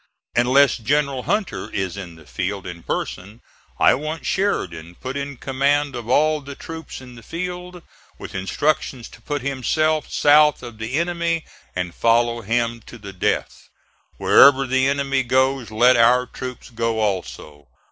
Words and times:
Unless 0.35 0.77
General 0.77 1.21
Hunter 1.21 1.69
is 1.69 1.95
in 1.95 2.15
the 2.15 2.25
field 2.25 2.65
in 2.65 2.81
person, 2.81 3.39
I 3.79 3.93
want 3.93 4.25
Sheridan 4.25 4.95
put 4.95 5.15
in 5.15 5.37
command 5.37 5.95
of 5.95 6.09
all 6.09 6.41
the 6.41 6.55
troops 6.55 7.01
in 7.01 7.13
the 7.13 7.21
field, 7.21 7.83
with 8.17 8.33
instructions 8.33 9.07
to 9.09 9.21
put 9.21 9.43
himself 9.43 10.11
south 10.11 10.63
of 10.63 10.79
the 10.79 10.95
enemy 10.95 11.45
and 11.75 11.93
follow 11.93 12.41
him 12.41 12.81
to 12.87 12.97
the 12.97 13.13
death. 13.13 13.69
Wherever 14.17 14.65
the 14.65 14.87
enemy 14.87 15.21
goes 15.21 15.69
let 15.69 15.95
our 15.95 16.25
troops 16.25 16.71
go 16.71 16.97
also. 16.99 17.67